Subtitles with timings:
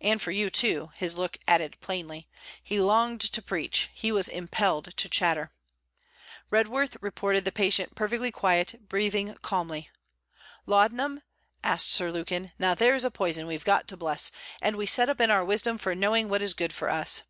[0.00, 0.92] And for you too!
[0.96, 2.26] his look added plainly.
[2.64, 5.52] He longed to preach; he was impelled to chatter.
[6.50, 9.90] Redworth reported the patient perfectly quiet, breathing calmly.
[10.64, 11.20] 'Laudanum?'
[11.62, 12.52] asked Sir Lukin.
[12.58, 14.32] 'Now there's a poison we've got to bless!
[14.62, 17.20] And we set up in our wisdom for knowing what is good for us!'